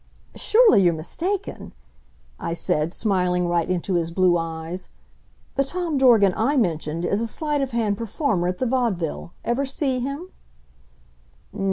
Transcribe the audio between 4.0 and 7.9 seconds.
blue eyes. "The Tom Dorgan I mentioned is a sleight of